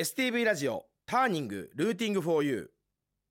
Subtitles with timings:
[0.00, 2.66] STV ラジオターニングルーティングフォーユー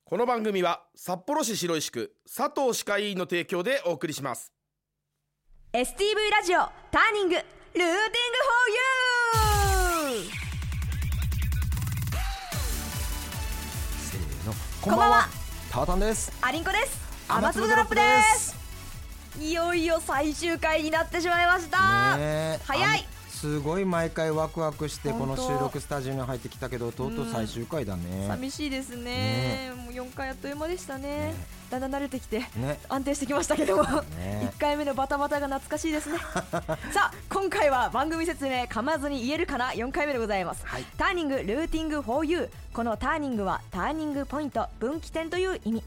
[0.05, 4.53] この番組は札幌市白石区佐藤歯科医院の提供でお送りします。
[5.73, 5.81] STV
[6.31, 6.59] ラジオ
[6.91, 7.43] ターニングルー
[7.73, 10.31] ティングフォーユー
[14.11, 14.53] せーの。
[14.79, 15.27] こんばんは。
[15.71, 16.31] タータンです。
[16.39, 16.99] アリンコです。
[17.29, 18.01] 雨粒ドロップで
[18.37, 18.55] す。
[19.39, 21.77] いよいよ最終回になってしまいました、
[22.63, 23.07] 早い
[23.39, 28.25] すごい毎回ワクワクしてこの収録スタジオに入ってきたけどとうとう最終回だね。
[28.27, 29.71] 寂しいですね。
[29.77, 31.03] もう4回あっという間でしたね。
[31.03, 31.33] ね。
[31.69, 32.81] だんだん慣れてきてね。
[32.89, 34.51] 安定してきましたけども、ね。
[34.57, 36.17] 1回目のバタバタが懐かしいですね。
[36.91, 40.83] さあ今回は番組説明噛まずに言えるかな？4回目でございます、はい。
[40.97, 45.83] ターニングルーティング for you このターニングはターニングポイント分岐点という意味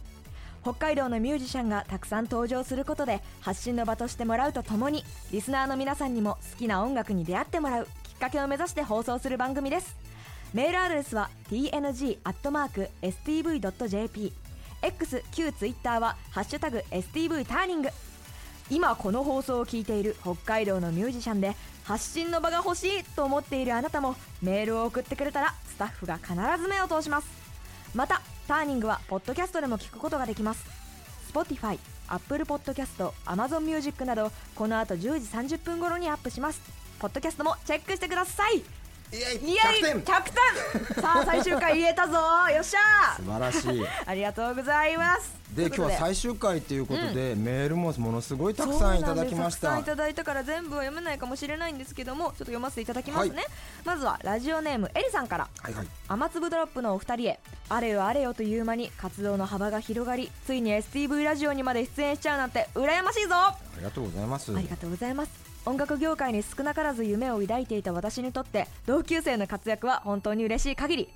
[0.62, 9.96] 北海道のミュージシャンがたくさん登場することで発信の場としてもらうとともにリスナーの皆さんにも好きな音楽に出会ってもらうきっかけを目指して放送する番組です。
[10.54, 12.22] メールアドレスは tng.stv.jp
[14.82, 17.88] X 旧 Twitter は「ハッシュタグ #stv ターニング」
[18.70, 27.26] 今この放送を聞いている北海道のミュージシャンで発信の場が欲しいと思っているあなたもメールを送ってくれたらスタッフが必ず目を通します。
[27.94, 28.22] また
[28.52, 30.62] ターニングはポッドキャストでも聞くことができます。
[31.32, 36.60] Spotify、Apple Podcast、Amazon Music などこの後10時30分頃にアップします。
[36.98, 38.81] ポッドキャストもチェックしてください。
[39.12, 40.02] イエイイエイ100点。
[40.02, 40.04] 100
[40.94, 41.02] 点。
[41.02, 42.14] さあ 最終回言えたぞ。
[42.14, 43.86] よっしゃ素晴らしい。
[44.06, 45.34] ありがとうございます。
[45.54, 49.60] で今日は最最終回ということで、メールもものすごいたくさんいただきました。
[49.60, 53.44] たくさんいただいたから全部は読めないかもしれないんですけどもちょっと読ませていただきますね、
[53.84, 55.48] まずはラジオネームエリさんから。
[55.60, 55.86] はいはい。
[56.08, 63.34] 雨粒ドロップのお二人へあれよあれよという間に活動の幅が広がりついに STV ラジオにまで出演しちゃうなんて羨ましいぞ。
[63.34, 64.56] ありがとうございます。
[64.56, 71.08] ありがとうございます音楽業界に少なからず夢を抱いていた私にとって同級生の活躍は本当に嬉しい限り。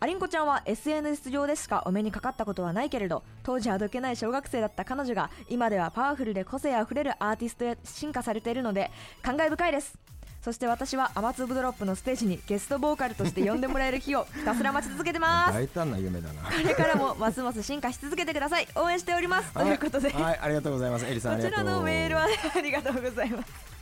[0.00, 8.90] アリンコちゃんは SNS 上でしかお目にかかったことはないけれど当時あどけない小学生だった彼女が今ではパワフルで個性あふれるアーティストへ進化されているので
[9.22, 9.96] 感慨深いです。
[10.44, 15.54] そして私は雨粒ドロップのステージにゲストボーカルとして呼んでもらえる日を ひたすら待ち続けてます。
[15.54, 16.42] 大胆な夢だな。
[16.42, 18.68] これからもますます進化し続けてください。
[18.74, 19.52] 応援しております。
[19.54, 20.38] ということで、はい、はい。
[20.42, 21.06] ありがとうございます。
[21.06, 23.73] エリさんあこちらのメールはありがとうございます。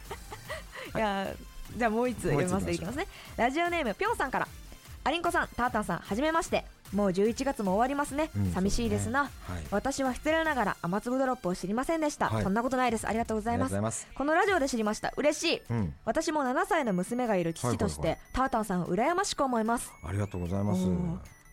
[0.95, 3.07] いやーじゃあもう一つ読みますといきますね。
[3.37, 4.49] ラジオネームぴょんさんから。
[5.05, 6.65] アリンコさん、タータンさん、はじめまして。
[6.93, 8.31] もう11月も終わりますね。
[8.37, 9.25] うん寂しいですな。
[9.25, 13.09] ねはい私は失礼ながら雨粒ドロップを知りませんでした、はいそんなことないです。
[13.09, 14.07] ありがとうございます。
[14.15, 15.13] このラジオで知りました。
[15.17, 15.63] 嬉しい。
[15.71, 19.91] うん私も7歳の娘がいる父として、はいはいタータンさんを羨ましく思います。
[20.05, 20.87] ありがとうございます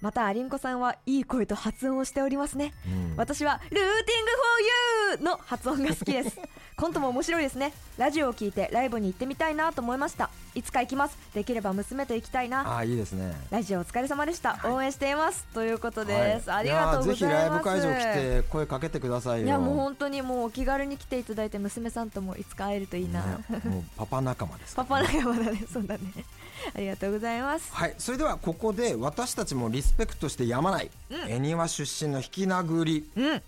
[0.01, 3.91] またアリンコさんはいい声と発音をしておりますね、うん私はルーティング
[5.17, 6.37] フォーユーの発音が好きです
[6.79, 7.73] コントも面白いですね。
[7.97, 10.29] ラジオを聞いてライブに行ってみたいなと思いました。
[10.55, 11.17] いつか行きます。
[11.33, 12.61] できれば娘と行きたいな。
[12.61, 13.35] ああいいですね。
[13.51, 15.43] ラジオお疲れ様でした、応援しています。
[15.53, 16.59] ということです、はい。
[16.59, 17.19] ありがとうございます。
[17.19, 19.47] ぜひライブ会場来て声かけてくださいよ。
[19.47, 25.61] いやもう本当にもうお気軽に来ていただいて娘さんともいつか会えるといいな、ねもうパパ仲間ですかパパ仲間だね。
[25.69, 26.01] そうだね。
[26.73, 27.73] ありがとうございます。
[27.73, 27.95] はい。
[27.97, 30.89] それではここで私たちもリスペクトしてやまない
[31.27, 33.09] 恵庭出身の引き殴り。
[33.17, 33.41] うん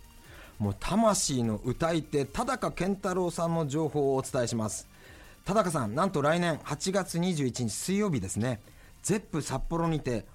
[0.61, 4.87] もう魂の歌い手田中健太郎さんの情報をお伝えします。
[5.43, 8.61] 田中さんなんと来年8月21日水曜日ですね。
[9.01, 10.27] ゼップ札幌にて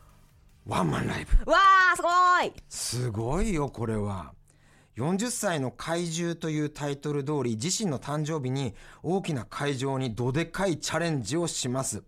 [0.67, 1.49] ワンマンライブ。
[1.49, 2.53] わーすごーい。
[2.69, 4.33] すごいよこれは。
[4.97, 12.03] 40歳の怪獣というタイトル通り自身の誕生日に大きな会場にどでかいチャレンジをします、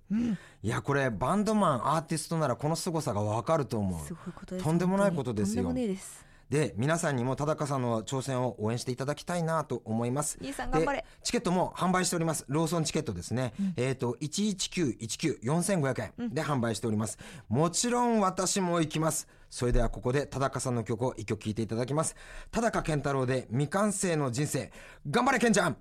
[0.63, 4.57] いやこれバンドマンアーティストならこの凄さがわかると思う。
[4.61, 10.39] とんでもないことですとんでよもねえですで皆さんにも田中さんの挑戦を応援していただきたいなと思います。
[10.41, 10.99] 兄さん頑張れ。
[10.99, 12.45] でチケットも販売しております。
[12.49, 19.29] ローソンチケットですね、えっ、と119194500円で販売しております、もちろん私も行きます。
[19.51, 22.17] それではここで田中さんの曲を一曲聴いていただきます。
[22.51, 24.73] 田中健太郎で未完成の人生。
[25.09, 25.77] 頑張れ健ちゃん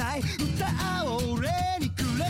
[0.00, 2.24] ない歌を俺にくれ。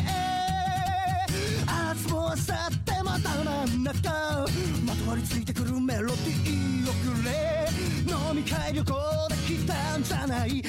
[1.64, 4.44] 明日も明後日またなんだか
[4.84, 7.68] まとわりついてくるメロディーをくれ。
[8.08, 8.92] 飲み会旅行
[9.28, 10.54] で来たんじゃない。
[10.54, 10.66] 明日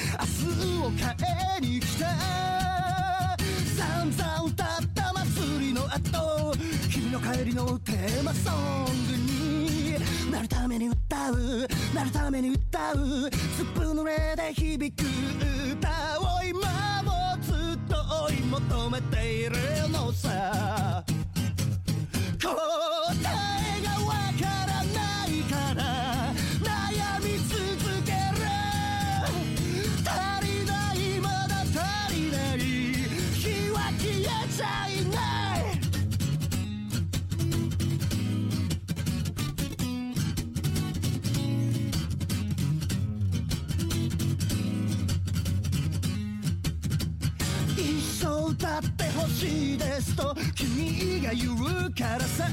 [0.78, 1.08] を変
[1.56, 2.06] えに来た
[3.76, 6.54] 散々歌った祭りの後
[6.88, 10.30] 君の帰りのテーマソングに。
[10.30, 11.66] なるために歌う。
[11.92, 13.28] なるために歌う。
[13.56, 15.04] スプーンの上で響く
[15.80, 16.91] たを今
[18.40, 19.56] 求めている
[19.90, 21.04] のさ
[48.52, 52.44] 歌ってほしいですと君が言うからさ。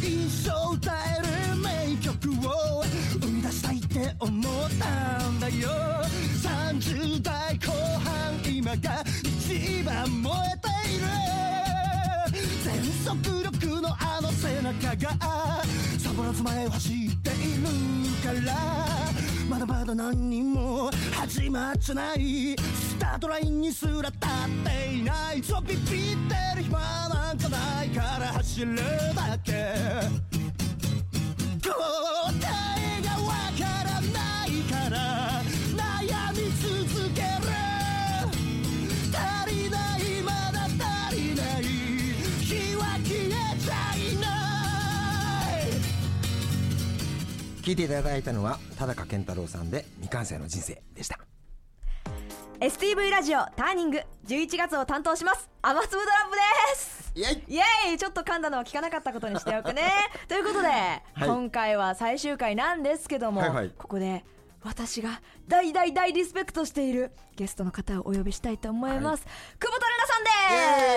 [0.00, 2.82] 一生歌える名曲を
[3.20, 5.68] 生み出したいって思ったんだよ。
[6.42, 7.70] 30代後
[8.02, 11.04] 半今が一番燃えている。
[12.64, 15.62] 全速力のあの背中が
[15.98, 17.66] サボらず前を走っている
[18.24, 18.56] から。
[19.50, 22.56] まだまだ何にも始まっちゃない。
[22.56, 25.42] スタートラインにすら立っていない。
[25.42, 25.90] そうビビって
[26.56, 26.78] る暇
[27.08, 29.52] なんかないから走るだけ。
[31.62, 31.72] 答
[32.78, 33.28] えがわ
[33.58, 35.42] からないから
[35.76, 37.26] 悩み続ける。
[39.12, 41.62] 足りないまだ足りない。
[41.62, 44.26] 日は消えちゃいな
[45.66, 45.68] い。
[47.62, 51.20] 聞いていただいたのは田中健太郎さんで未完成の人生でした。
[52.60, 55.48] STV ラジオターニング11月を担当します。
[55.62, 57.12] 雨粒ドラップです。
[57.14, 57.54] イエイ。
[57.54, 57.96] イエーイ。
[57.96, 59.90] ちょっと噛んだのは聞かなかったことにしておくね。
[60.28, 60.68] ということで、
[61.24, 63.70] 今回は最終回なんですけども、はいはい。
[63.78, 64.26] ここで
[64.62, 69.26] 私が大大大リスペクトしているゲストの方をお呼びしたいと思います、
[69.58, 70.30] 久保田玲奈さんで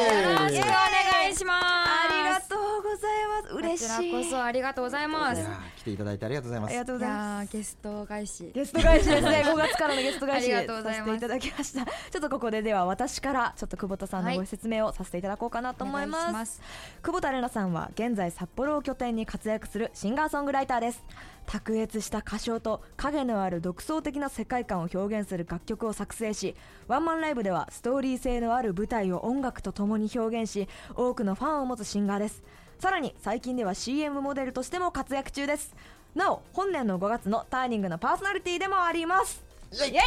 [0.10, 0.28] す。
[0.28, 1.66] よろしくお願いします。
[1.66, 3.56] ありがとうございます。
[3.56, 3.88] 嬉しい。
[3.88, 5.42] こちらこそありがとうございます。
[5.78, 6.70] 来ていただいてありがとうございます。
[6.70, 8.52] ありがとうございますゲスト返し。
[8.54, 9.42] ゲスト返しですね。
[9.50, 10.54] 5月からのゲスト返し。
[10.54, 11.06] ありがとうございます。
[11.06, 11.86] させていただきました。
[11.86, 14.38] ちょっとここででは私からちょっと久保田さんのはい。
[14.38, 16.62] ご説明をさせていただこうかなと思います,、お願いします。
[17.02, 21.04] 久保田玲奈さんは現在札幌を拠点に活躍するシンガーソングライターです。
[21.46, 26.56] 卓越した歌唱と影のある独創的な世界観を表現する楽曲を作成し
[26.88, 32.44] ワンマンライブではストーリー性のある舞台を音楽とともに表現し多くのファンを持つシンガーです。
[32.80, 35.74] さらに最近では CM モデルとしても活躍中です。
[36.16, 39.44] なお本年の5月のターニングのパーソナリティでもあります。
[39.72, 40.02] イエイ！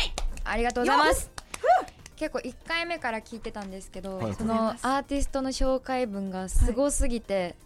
[0.45, 1.31] ありがとうございます。
[2.17, 4.35] 結構1回目から聞いてたんですけど、はい。
[4.35, 7.57] そのアーティストの紹介文がすごすぎて、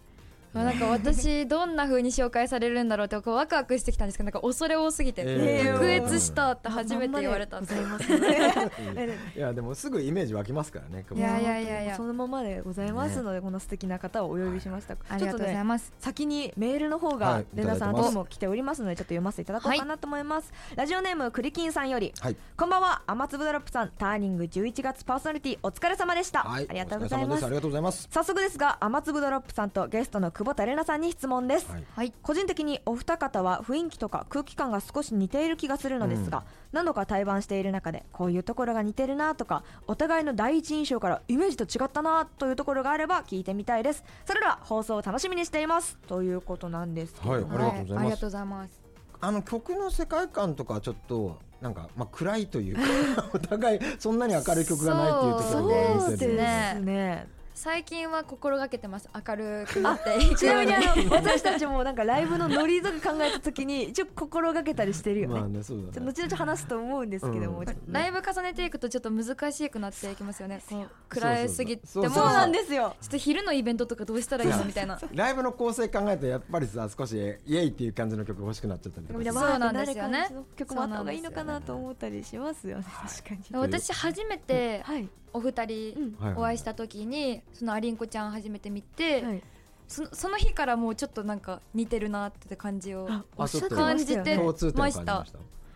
[0.52, 5.78] まあなんか私 どんな風に紹介されるんだろうってこうワクワクしてきたんですけどなんか恐れ多すぎて、えー。
[5.78, 11.96] 卓越したって初めて言われたんでまんまでございますね いやでもすぐイメージ湧きますからねいやいやいやいや。
[11.96, 15.92] そのままでございますので、この素敵な方をお呼びしました、ありがとうございます。
[15.98, 18.08] 先にメールの方はがいレナさんいただいてます。
[18.10, 22.36] にも来ておりますのでちょっと読ませていただこうかなと思います、ラジオネームクリキンさんよりはい。
[22.56, 23.02] こんばんは。
[23.06, 26.66] 雨粒ドロップさんターニング11月パーソナリティお疲れ様でした、はい。
[26.68, 27.44] ありがとうございます。
[27.44, 28.08] ありがとうございます。
[28.10, 31.84] 早速ですが雨粒ドロップさんとゲストの久保田玲奈さんに質問です、はい。
[31.96, 32.14] はい。
[32.22, 44.02] 個人的にお二方は雰囲気とか空気感が少し似ている気がするのですが、何度か対バンしている中でこういうところが似てるなとかお互いの第一印象からイメージと違ったなというところがあれば聞いてみたいです。
[44.24, 45.98] それでは放送を楽しみにしています。
[46.06, 48.00] ということなんですけど、はいありがとうございます。
[48.00, 48.80] ありがとうございます。
[49.20, 57.28] あの曲の世界観とかちょっとなんかまあ暗いというか お互いそんなに明るい曲がないっていうところそうがですね
[57.62, 59.10] 最近は心がけてます。
[59.14, 60.16] 明るくなって。
[60.24, 67.92] いく ちなみにあの私たちもなんかライブのノリとか考えた時に一応心がけたりしてるよね、まあねそうちょだね後々話すと思うんですけども、うん。
[67.92, 70.62] ライブ重ねていくとちょっと難しくなっていきますよね。
[71.10, 72.04] 暗いすぎても。
[72.04, 72.96] ちょそうなんですよ。
[72.98, 74.64] っと昼のイベントとかどうしたらいいの？
[74.64, 74.98] みたいな。
[75.12, 77.14] ライブの構成考えるとやっぱりさ少し
[77.44, 79.32] イエイっていう感じの曲欲しくなっちゃったりとか。
[79.34, 80.30] そうなんですよね。
[80.56, 82.84] 曲もあった方がいいのかなと思ったりしますよね。
[82.88, 83.44] 確かに。
[83.52, 89.42] 私初めてはいお二人はいお会いした時にそのアリンコちゃん初めて見て、はい。
[89.86, 94.38] そのその日からもうちょっとなんか似てるなって感じをあおっしゃって感じて
[94.74, 95.26] ました。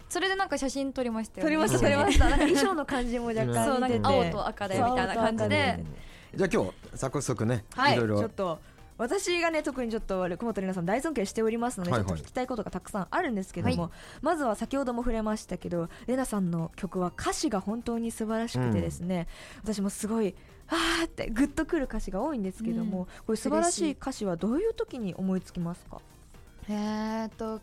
[0.09, 1.49] それでなんか写真撮りましたよね。
[1.49, 2.29] 撮りました撮りました。
[2.29, 5.85] なんか衣装の感じも若干そうなん似ててか青と赤でみたいな感じで。
[6.35, 7.95] じゃあ今日早速ねはい。
[7.95, 8.19] いろいろ。
[8.19, 8.59] ちょっと
[8.97, 12.09] 私がね特にちょっと久保田玲奈さん大尊敬しておりますので、はいはい。
[12.09, 13.91] ちょっと聞きたいことがたくさんあるんですけども、は
[14.23, 19.27] まずは先ほども触れましたけど玲奈さんの曲は歌詞が本当に素晴らしくてですね、
[19.63, 20.35] 私もすごい
[20.69, 23.07] あーってグッとくる歌詞が多いんですけども、うん。
[23.27, 26.01] これ素晴らしい歌詞はどういう時に思いつきますか？
[26.69, 27.61] えーっと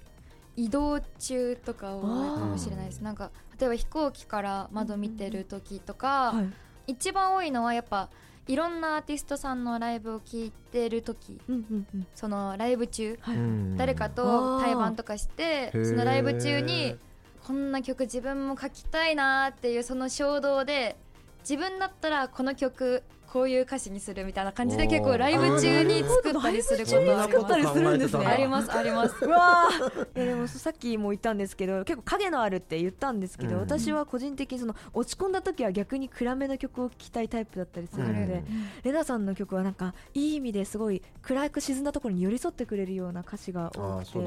[0.57, 2.99] 移動中とか多いかもしれないです。
[2.99, 6.49] なんか例えば飛行機から窓見てる時とか、はい。
[6.87, 8.09] 一番多いのはやっぱ
[8.47, 12.07] いろんなアーティストさんのライブを聴いてる時うんうんうん。
[12.15, 13.37] そのライブ中はい。
[13.37, 16.97] うん誰かと対バンとかしてそのライブ中に
[17.45, 20.95] こんな曲自分も書きたいなっていうその衝動で
[21.41, 27.31] 自分だったらこの曲こういう歌詞にするみたいな感じで結構ライブ中に作ったりすることあります。
[27.31, 28.25] 作ったりするんですね。
[28.25, 29.25] ありますあります。
[29.25, 30.17] う わー。
[30.17, 33.61] いやでもさっきも言ったんですけど結構影のあるって言ったんですけど、うん。
[33.61, 38.43] 私は個人的にその落ち込んだ時は逆に暗めの曲を聴きたいタイプだったりするので、
[38.83, 44.19] レナさんの曲はなんかいい意味ですごい暗く沈んだところに寄り添ってくれるような歌詞が多くて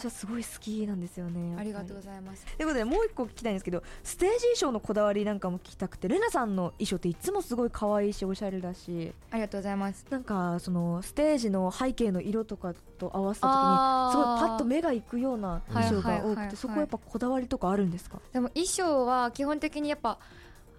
[0.00, 1.72] 私はすごい好きなんですよねあり。
[1.72, 2.46] がとうございます。
[2.56, 9.12] ということでもう一個聞きたいんですけどステージ衣装のこだわりなんかも聞きたくてレナさんの衣装っていつもすごい可愛いしおしゃれだし。
[9.30, 10.06] ありがとうございます。
[10.10, 16.26] なんかそのステージの背景の色とかと合わせた時にすごいパッと目がいくような衣装が多くはいはい。
[16.26, 16.48] はいはい。
[16.50, 18.20] てそこやっぱこだわりとかあるんですか？
[18.32, 20.18] でも衣装は基本的にやっぱ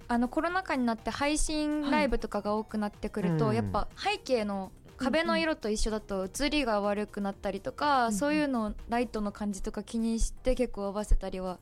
[0.07, 11.57] あのコロナ禍になって配信ライブとかが多くなってくると、はいやっぱ背景の壁の色と一緒だと写りが悪くなったりとか、うんそういうのをライトの感じとか気にして結構合わせたりは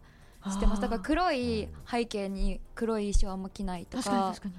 [0.47, 0.81] してます。
[0.81, 4.53] だから黒い背景に黒い衣装あんま着ないと確かにか確かに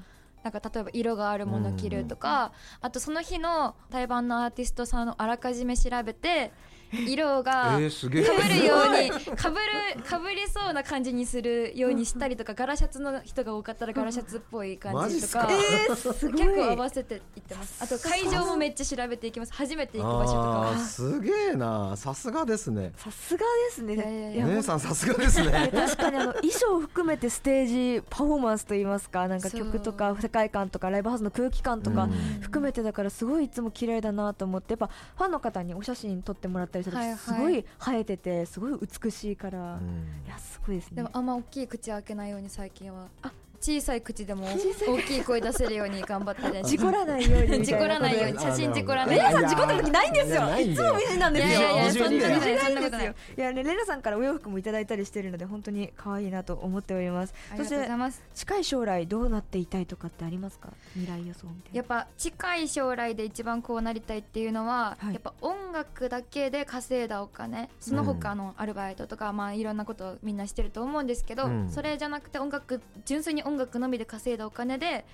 [0.50, 6.52] なんか例えば色があるもの着るとか、あとその日の対バンのアーティストさんをあらかじめ調べて
[6.92, 17.82] 色がかぶるようにかぶるかぶりそうな感じにするようにしたりとかガラシャツの人が多かったらガラシャツっぽい感じとか結構合わせていってます。
[17.82, 19.52] あと会場もめっちゃ調べていきます。
[19.52, 21.96] 初めて行く場所とかすげえな。
[21.96, 22.92] さすがですね。
[22.96, 24.42] さすがですね。
[24.44, 25.70] 姉さんさすがですね。
[25.74, 37.18] 確かにあの衣装を含めてステージパフォーマンスといいますかなんか曲とか世界観とかライブハウスの空気感とかうん含めてだからすごいいつも綺麗だなと思ってやっぱファンの方にお写真撮ってもらったりするとはいはい。
[37.18, 40.24] すごい生えててすごい美しいから、うん。
[40.26, 40.96] いやすごいですね。
[40.96, 43.08] でもあんま大きい口開けないように最近は。
[43.22, 50.58] あ小さい口でも大きい声出せるように頑張って練習事故らないようにみ事故らないようにあ写真事故らないレナさん事故った時ないんですよ。
[50.58, 52.72] いつも美人なんですよいやいやいやそんなことない。
[52.72, 52.98] いで。
[52.98, 57.34] すよいやねレナさんからお洋服もいただいたりしてるので本当に可愛いなと思っております。
[57.50, 58.22] ありがとうございます。
[58.34, 60.70] 近い将来どうなっていたいとかってありますか？
[60.94, 61.76] 未来予想みたいな。
[61.76, 65.14] やっぱ近い将来で一番こうなりたいっていうのは、はい。
[65.14, 71.70] やっぱ音楽だけで稼いだお金その他のアルバイトとか、まあいろんなことをみんなしてると思うんですけど、うん。
[71.70, 75.04] それじゃなくて音楽純粋に音楽のみで稼いだお金で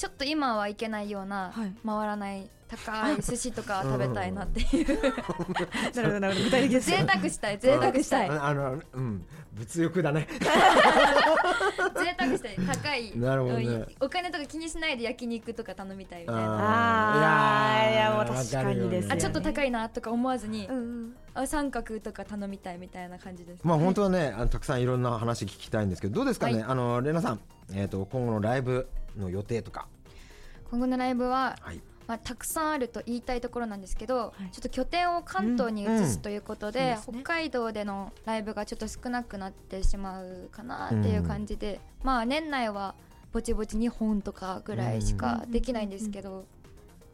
[0.00, 1.74] ちょっと今はいけないような、はい。
[1.84, 4.86] 回らない高い寿司とか食べたいなっていう。
[5.94, 6.44] なるほどなるほど。
[6.46, 8.30] 具体的です贅沢したい贅沢したい。
[8.30, 9.26] 贅ああのうん。
[9.52, 10.26] 物欲だね。
[10.32, 10.40] 贅
[12.18, 12.56] 沢したい。
[12.66, 13.18] 高い。
[13.18, 13.84] なるほどね。
[14.00, 17.82] お金とか気にしないで焼肉とか頼みたいみたいな。
[17.82, 17.92] あー。
[17.92, 19.14] いやもうわ確かにですよね。
[19.14, 21.16] あちょっと高いなとか思わずに、うんうん。
[21.34, 23.60] あ三角とか頼みたいみたいな感じです。
[23.64, 26.62] まあ本当はねあのたくさんいろんな話聞きたいんですけどどうですかね、はい。
[26.62, 27.40] あのレナさん。
[27.72, 29.88] えっ、と今後のライブの予定とか。
[30.70, 31.80] 今後のライブは、はい。
[32.06, 34.50] まあ、たくさんあると言いたいところなんですけど、い。
[34.50, 36.86] ちょっと拠点を関東に移すということで,、うん。
[36.86, 36.94] うん。
[36.96, 37.22] ですね。
[37.22, 42.94] 北海道でのライブがちょっと少なくなってしまうかなっていう感じで、まあ年内は
[43.32, 46.46] ぼちぼち2本とかぐらいしかできないんですけど、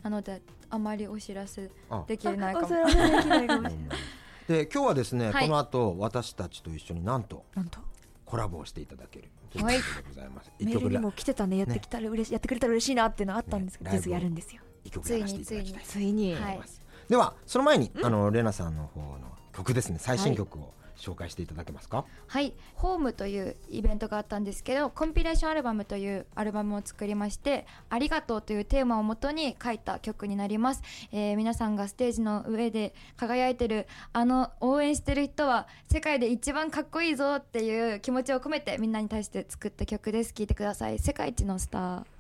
[0.03, 2.05] なのであまりお知らせあ。
[2.07, 2.69] できないかも。
[2.69, 3.75] しれない
[4.49, 5.45] で今日はですね、はい。
[5.47, 7.81] この後私たちと一緒になんとなんと？
[8.25, 9.29] コラボをしていただける
[9.63, 11.59] はいございます、メールにも来てたね。
[11.59, 13.97] やってきたら嬉しいやってくれたら嬉しいなっていうのあったんですけどね。
[13.99, 14.63] 実はやるんですよ。
[14.85, 16.59] 一曲やらせていただきたいついにはいと思い。
[16.59, 19.19] ます、ではその前に、あのレナさんの方の
[19.53, 19.99] 曲ですね。
[19.99, 40.33] 最新曲を紹介していただけますか、はい「ホームというイベントがあったんですけどコンピレーションアルバムというアルバムを作りまして「ありがとう」というテーマをもとに書いた曲になります、えー皆さんがステージの上で輝いてるあの応援してる人は世界で一番かっこいいぞっていう気持ちを込めてみんなに対して作った曲です。
[40.33, 40.99] 聴いてください。
[40.99, 42.16] 世界一のスター。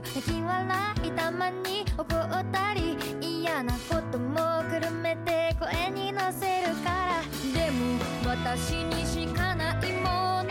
[0.00, 7.22] 泣き笑いたまに怒ったり嫌なこともくるめて声に乗せるから。
[7.52, 10.47] でも私にしかないもの。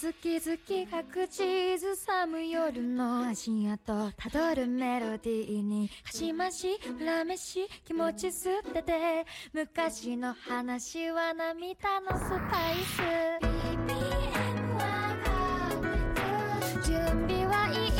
[0.00, 13.02] 月々が口ずさむ夜の足跡たどるメロディーにかしまし恨めし気持ち捨てて昔の話は涙のスパイス。
[13.44, 14.80] BPM は
[16.82, 16.96] 準
[17.28, 17.90] 備はいい。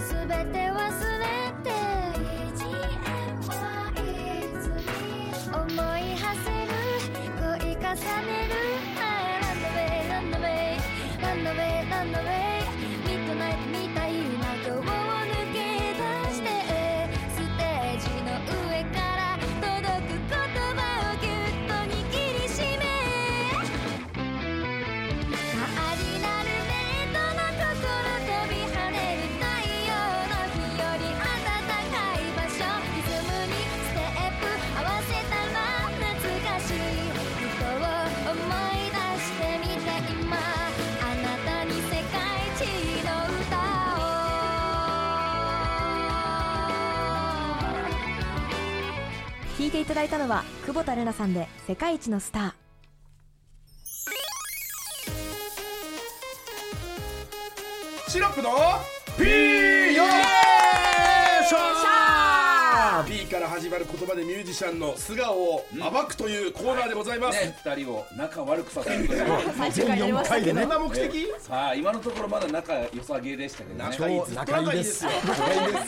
[0.00, 0.80] すべて忘
[1.18, 1.24] れ
[1.62, 1.68] て
[2.56, 3.92] BGM はい
[4.62, 4.88] つに
[5.52, 6.72] 思い馳せる
[7.60, 7.84] 恋重
[8.24, 8.43] ね
[49.84, 52.52] いただいたのは久保田玲奈さんで「世界一のスター」
[58.10, 58.48] シロップの
[63.54, 69.24] 始まる言葉でミュージシャンの素顔を暴くというコーナーでございます、ね、二人を仲悪くさせるという。
[69.56, 73.84] 最終回やりましたけどこんな目的さあ今のところまだ仲良さげでしたけどね。
[73.84, 75.04] 仲いい仲いいです。
[75.04, 75.32] よぶっ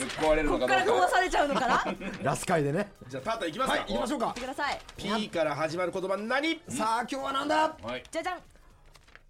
[0.07, 1.95] 壊れるのかここからどうか飛ばされちゃうのかな？
[2.23, 2.89] ラス回でね。
[3.09, 4.25] じゃあタータンいきますか、はい行きましょうか。
[4.27, 4.79] 言ってください。
[4.95, 6.61] P から始まる言葉何？
[6.69, 7.75] さあ今日はなんだ？
[7.83, 8.03] はい。
[8.09, 8.39] じゃじゃん。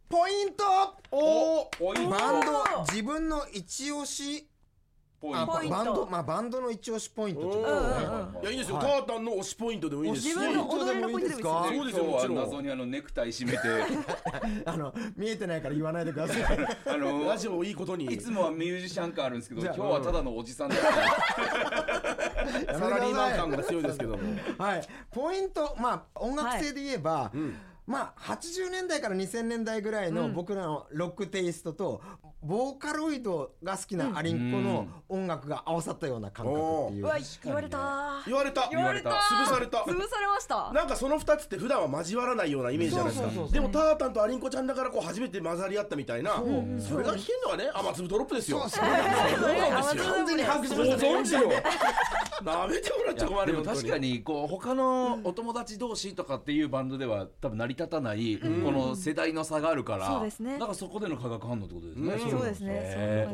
[0.09, 0.63] ポイント。
[1.09, 2.09] おーポイント。
[2.11, 4.46] バンド自分の一押しあ
[5.19, 5.47] ポイント。
[5.47, 5.75] ポイント。
[5.75, 8.85] バンドまあバンドの一押しポイントってことおですねーいやいいですよ、はい。
[8.85, 10.27] タータンの推しポイントでもいいですし。
[10.27, 12.29] 自分の踊りのポイントでもいいですかそうですよ。
[12.29, 13.59] ん謎にあのネクタイ締めて。
[14.65, 16.57] あの見えてないから言わないでください。
[16.85, 24.23] あのラジオをいいことにいつもはミュージシャン感あるんですけど今日はただのおじさんだったサラリーマン感が強いですけども。
[24.57, 27.31] はい、ポイント、まあ、音楽性で言えば、
[27.85, 32.01] まあ、80年代から2000年代ぐらいの僕らのロックテイストと、
[32.47, 37.03] ボーカロイドが好きなアリンコの音楽が合わさったような感覚っていう。
[37.03, 37.05] う。
[37.05, 38.23] わ言われた。
[38.25, 38.69] 言われた。
[38.71, 39.09] 言われた。
[39.09, 39.79] 潰された。
[39.79, 40.71] 潰されました。
[40.71, 43.47] なんかその2つって普段は交わらないようなイメージじゃないですか。
[43.51, 46.35] でもタータンとアリンコちゃんだからこう初めて混ざり合ったみたいな。
[46.79, 48.65] それが聞けるのはね雨粒ドロップですよ。
[48.69, 48.83] そう。
[48.83, 50.03] なんですよ。
[50.03, 51.63] 完全に把握しましたね
[52.43, 60.53] なめてもらっちゃ困るよでも確かにこう他のお友達同士とかっていうバンドでは多分成り立たないこの世代の差があるからそうですね。
[60.53, 62.13] だからそこでの化学反応ってことですね。
[62.13, 63.27] うんそうですね。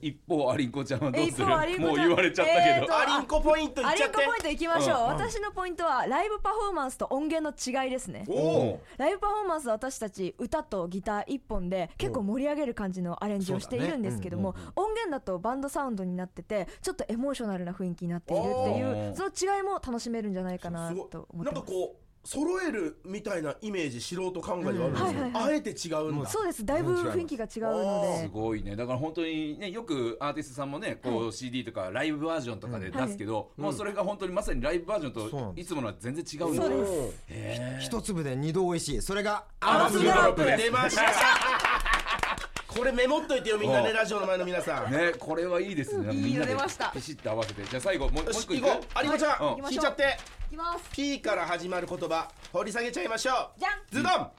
[0.00, 1.46] 一方アリンコちゃんはどうえする？
[1.80, 2.96] もう言われちゃったけど。
[2.96, 4.16] アリンコポイントいっアリンちゃって。
[4.16, 5.04] コポイントいきましょう、うん。
[5.06, 8.24] 私のポイントはライブパフォーマンスと音源の違いですね。
[8.28, 21.44] おおライブパフォーマンスは私たち歌とギター一本で結構盛り上げる感じのアレンジをしているんですけども、音源だとバンドサウンドになっててちょっとエモーショナルな雰囲気になっているっていうその違いも楽しめるんじゃないかなと思ってます。
[21.44, 25.06] なんかこう揃えるみたいなイメージ素人考えではあるんですうん。
[25.06, 25.32] はいはいはい。
[25.32, 26.28] よあえて違うんだ。
[26.28, 28.18] そうですだいぶ雰囲気が違うのうんで。
[28.22, 28.76] すごいね。
[28.76, 36.62] だから本当にねよくアーティストさんもねこう CD とかライブバージョンとかで出すけど、もうそれが本当にまさにライブバージョンといつものは全然違うんだ。
[36.62, 37.14] そうよです。
[37.28, 39.02] へ一粒で二度美味しい。
[39.02, 40.64] それが雨粒ドロップです。
[40.64, 41.67] 出ました
[42.78, 44.92] これメモっといてよみんなねラジオの前の皆さん。
[44.92, 46.14] ねこれはいいですね。
[46.14, 46.90] みんなで出ました。
[46.90, 47.64] ペシッと合わせて。
[47.64, 48.84] じゃあ最後もう一個いこう。
[48.94, 49.64] アリコちゃんうん。
[49.64, 50.16] 聞いちゃって。
[50.46, 50.88] いきます。
[50.92, 53.58] P から始まる言葉掘り下げちゃいましょう。
[53.58, 53.72] じゃん。
[53.90, 54.30] ズドン。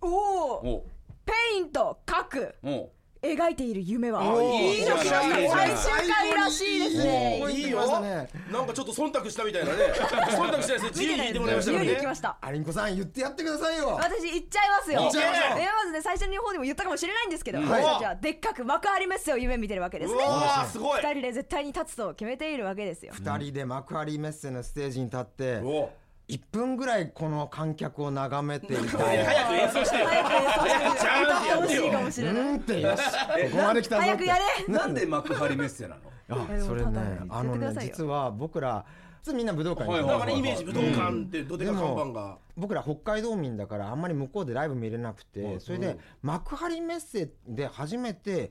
[0.00, 0.86] おおお。
[1.24, 2.54] ペイント描く。
[2.64, 2.90] お
[3.22, 4.20] 描いている夢は。
[4.20, 7.44] 最終回らしいですね。
[7.52, 7.80] いいよ。
[7.88, 9.92] なんかちょっと忖度したみたいなね。
[9.94, 11.78] 忖度したやつ自由に弾いてもらいましたね。
[11.82, 12.36] に行きました。
[12.40, 13.90] アリンコさん言ってやってくださいよ。
[13.94, 14.98] 私言っちゃいますよ。
[15.00, 15.58] 言っちゃいましょう。
[15.60, 20.18] えまずね最初の方でも言ったかもしれないんですけど、うん私たちはでっかく幕張メッセを夢見てるわけですね。
[20.18, 21.00] うわーすごい。
[21.00, 23.12] 二人で絶対に立つと決めているわけですよ。
[23.14, 25.90] 二人で幕張メッセのステージに立ってお
[26.28, 30.06] 1分ぐらいこの観客を眺めていて早く演奏してよ。
[30.06, 34.72] 早く演奏してちゃんと歌ってほしいやってよかもしれないうんってよしここまで来たぞ早くやれ。
[34.72, 35.96] なんで幕張メッセな
[36.28, 36.42] の？
[36.42, 38.84] あそれねあのね実は僕ら
[39.18, 42.38] 普通みんな武道館に行くはいだからイメージ武道館ってどでか看板が。
[42.56, 48.50] 僕ら北海道民だからあんまり向こうでライブ見れなくてそれで幕張メッセで初めて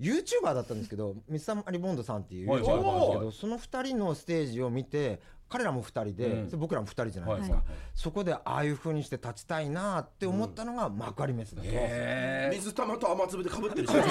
[0.00, 5.20] YouTuber だったんですけどミスターマリボンドさんっていうはい YouTuber なんですけはどその2人のステージを見て
[5.52, 6.48] 彼らも2人で、うん。
[6.48, 7.64] で僕らも2人じゃないですか、はい。
[7.94, 14.02] そこでああいう風にして立ちたいなって思ったのが幕張メッセだと、水玉と雨粒で被ってるしいや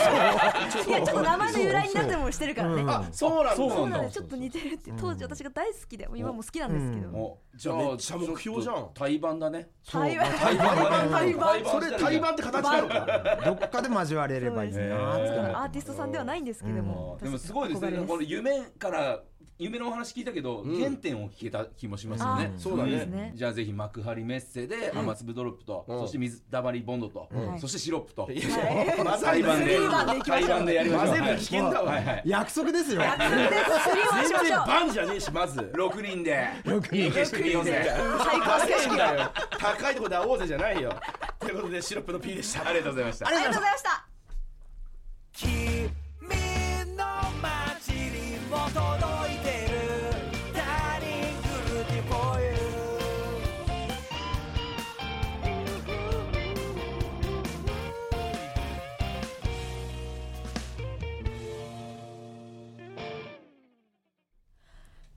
[0.71, 2.83] ちょっと名前の由来になってもしてるからね。
[2.87, 3.55] あそうなんだ。
[3.55, 8.89] そうそうなんんですちょっと似てるって当時私が大好きで今も好きなんですけど、おじゃあめっちゃ目標じゃん。
[8.93, 9.69] 対バンだね。
[9.89, 10.31] 対バン。
[10.33, 11.09] 対バンだね。
[11.11, 11.65] 対バン。
[11.65, 13.39] それ対バンって形なのか。
[13.45, 18.03] どっかで交われればいいなアーティストさんではないんですけども、でもすごいですね。
[18.07, 19.19] この夢から
[19.57, 20.79] 夢のお話聞いたけど、ん。
[20.79, 22.53] 原点を聞けた気もしますよね。
[22.55, 23.33] あそうだね。
[23.35, 25.99] じゃあぜひ幕張メッセで雨粒ドロップと、うん。
[26.01, 27.59] そして水溜りボンドと、ん。
[27.59, 29.79] そしてシロップと、いやいや混ざり対バンで
[30.25, 31.37] 対バンでやりましょう。
[31.37, 31.91] 危険だわ。
[31.91, 32.23] はいはい。
[32.25, 33.01] 約束ですよ。
[33.01, 36.47] スリーマンしま全然バンじゃねえしまず6人で。
[36.63, 37.85] 人いい景色見ようぜ。
[38.23, 39.31] 最高景色だよ。
[39.59, 40.93] 高いところで会おうぜじゃないよ。
[41.39, 42.67] ということでシロップの P でした。
[42.67, 43.27] ありがとうございました。
[43.27, 44.07] ありがとうございました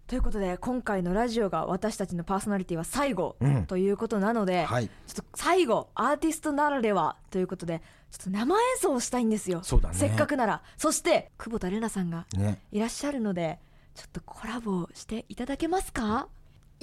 [0.06, 3.66] ということで今回のラジオが私たちのパーソナリティは最後うん。
[3.66, 4.88] ということなので、はい。
[4.88, 9.60] ちょっと最後アーティストならではということでちょっと生演奏をしたいんですよ。
[9.60, 9.64] ね。
[9.92, 10.62] せっかくなら。
[10.76, 12.60] そして久保田玲奈さんがね。
[12.70, 13.58] いらっしゃるので
[13.94, 16.28] ちょっとコラボしていただけますか？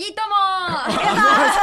[0.02, 0.36] いいとも。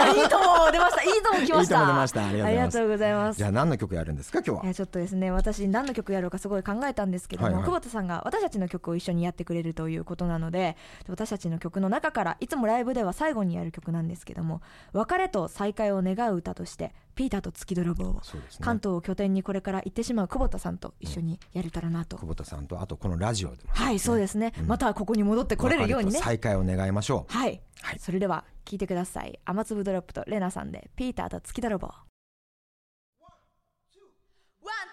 [0.06, 1.02] や いいとも出ました。
[1.02, 1.58] いいとも来ました。
[1.60, 2.26] いいとも出ました。
[2.26, 2.48] ありがとうございます。
[2.48, 3.38] ありがとうございます。
[3.38, 4.64] じゃあ何の曲やるんですか今日は？
[4.64, 7.64] いやちょっとですね私何の曲やろうかすごい考えたんですけども、はいはい。
[7.64, 10.76] 久保田さんが私たちの曲を一緒にやってくれるということなので
[11.08, 14.60] 私たちの曲の中からいつもライブでは最後にやる曲なんですけども
[14.92, 18.20] 別れと再会を願う歌として「ピーターと月泥棒」をね。
[18.60, 26.20] 関東を拠点にこれから行ってしまう久保田さんと一緒にやれたらなと、久保田さんとあとこのラジオでもはいそうですね、またここに戻ってこれるようにね。
[26.20, 27.32] 再会を願いましょう。
[27.32, 27.98] はい、はい。
[27.98, 29.40] それでは聴いてください。
[29.46, 31.96] 雨粒ドロップとレナさんで「ピーターと月泥棒」ワン、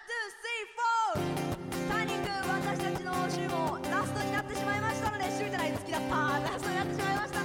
[0.02, 1.88] ツー、スリー、フォー。
[1.88, 6.40] TURNING 私たちの応酬もラストになってしまいましたので週じゃない月だった。
[6.40, 7.35] ラストになってしまいました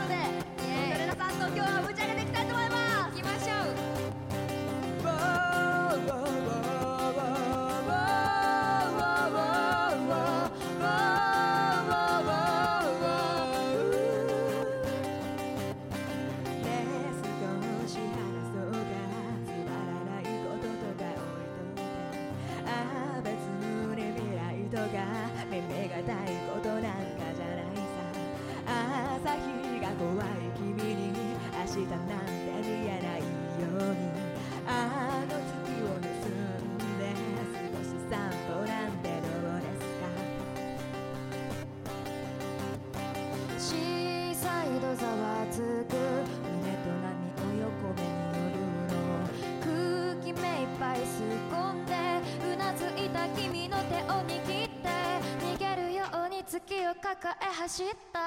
[57.01, 58.19] 抱え走った。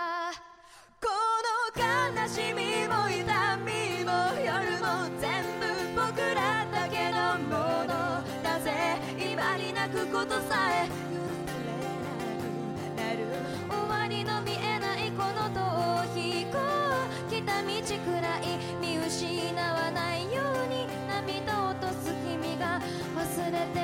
[1.00, 4.10] この悲しみも痛みも
[4.42, 7.94] 夜も全部僕らだけのもの。
[8.42, 11.22] なぜ今に泣くことさえ許
[11.62, 13.18] れなくなる
[13.70, 16.58] 終わりの見えないこの逃避行
[17.30, 20.88] 来た道くらい見失わないように。
[21.06, 22.80] 涙を落とす君が
[23.16, 23.83] 忘れて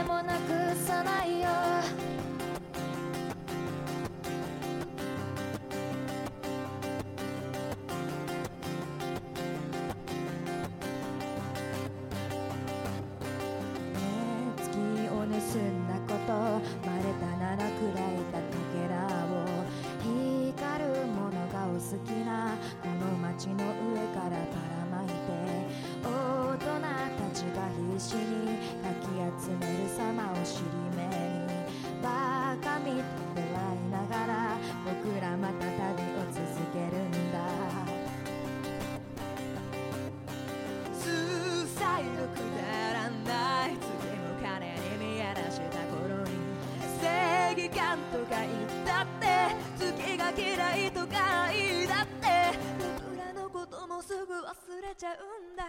[54.90, 55.64] れちゃうんだ。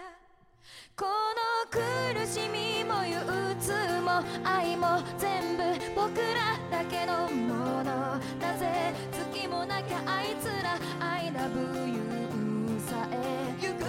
[0.96, 1.80] この苦
[2.26, 3.18] しみも憂
[3.52, 5.64] 鬱も愛も全部
[5.96, 8.18] 僕らだけのもの。
[8.40, 13.81] なぜ月もなきゃあいつら I love you さえ。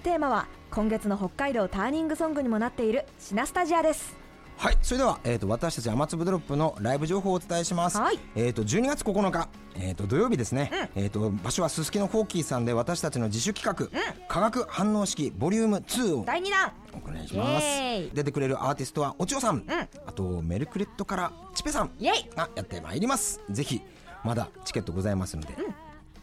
[0.00, 4.18] グテーマは今月の北海道ターニングソングにもなっているシナスタジアです。
[4.56, 8.18] はいそれでは、えー、と私たち雨粒ドロップのライブ情報をお伝えします、はい。
[8.34, 16.72] えー、と12月9日、えー、と土曜日ですね、えー、と場所はすすきのホーキーさんで私たちの自主企画、化学反応式ボリューム2を第2弾。
[16.94, 17.66] お願いします。
[18.14, 19.64] 出てくれるアーティストはおちおさん、
[20.06, 23.40] あとメルクレットからチペさんがやってまいります。
[23.50, 23.82] ぜひ
[24.24, 25.54] まだチケットございますので、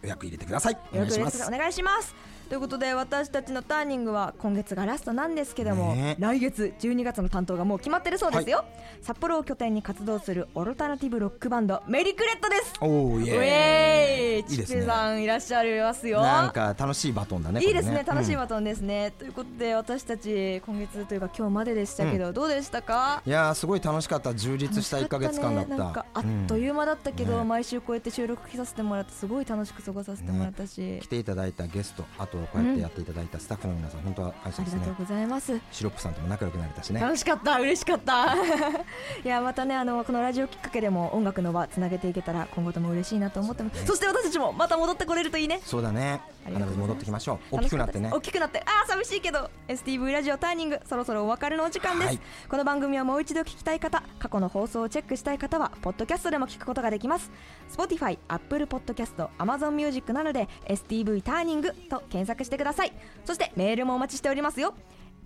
[0.01, 0.77] 予約入れてください。
[0.93, 1.47] お願いします。
[1.47, 2.15] お願いします。
[2.47, 6.15] ということで私たちのターニングは今月がラストなんですけども、ね。
[6.17, 8.63] 来月12月の担当がもう決まってるそうですよ、
[9.01, 12.73] 札幌を拠点に活動するオルタナティブロックバンドメリクレットです。
[12.79, 14.51] おーイチエーイ。
[14.51, 14.79] いいですね。
[14.79, 16.21] ペさんいらっしゃいますよ。
[16.21, 23.21] なんか楽しいバトンだねいいですね楽しいうんバトンですね、ということで私たち今月というか今日まででしたけど、どうでしたか？
[23.25, 24.33] いやーすごい楽しかった。
[24.33, 25.71] 充実した1か月間だった。
[25.71, 25.77] ね。
[25.77, 34.81] なんかあっという間だったけど、毎週こうやって収録来させてもらってすごい楽しく過ごさせてもらったし、来ていただいたゲストあとこうやってやっていただいたスタッフの皆さん、本当は感謝ですね。
[34.81, 35.61] ありがとうございます。
[35.71, 36.99] シロップさんとも仲良くなれたしね。
[36.99, 37.59] 楽しかった。
[37.59, 38.35] 嬉しかった。
[39.23, 43.85] いやまたねあのこのラジオきっかけでも音楽の場つなげていけたら今後とも嬉しいなと思ってます。
[43.85, 45.61] そして私たちもまた戻ってこれるといいね。
[45.63, 46.19] そうだね。
[46.53, 47.57] 花火戻ってきましょう。
[47.57, 48.09] 大きくなってね。
[48.13, 48.59] 大きくなって。
[48.65, 49.49] あー寂しいけど。
[49.67, 52.19] STV ラジオターニングそろそろお別れのお時間です、はい。
[52.49, 57.31] この番組をもう一度聞きたい方過去の放送をチェックしたい方はポッドキャストでも聞くことができます。
[57.69, 62.91] Spotify、Apple Podcast、Amazon Music などで STV ターニングと検索してください。
[63.23, 64.73] そしてメールもお待ちしておりますよ。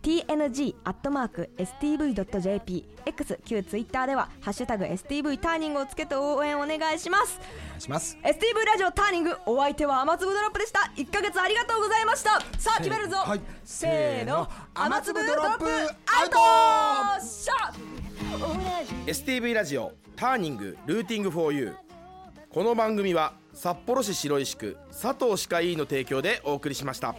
[0.03, 0.75] Tng.stv.jp
[3.05, 7.39] X 旧 Twitter では「ハッシュタグ #STV ターニング」をつけて応援お願いします。
[7.39, 8.17] お願いします。
[8.23, 10.91] STV ラジオターニングお相手は雨粒ドロップでした。
[10.95, 12.41] 1ヶ月ありがとうございました。
[12.57, 13.41] さあ決めるぞ、はい。
[13.63, 14.49] せーの。
[14.73, 16.37] 雨粒ドロップアウト
[17.23, 17.71] しゃ
[19.05, 20.37] STV ラジオター！
[20.37, 21.75] ニングルーティングフォーユー
[22.49, 27.15] この番組は札幌市白石区佐藤歯科医院の提供でお送りしました。